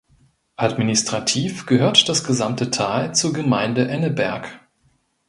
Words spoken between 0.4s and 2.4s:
Administrativ gehört das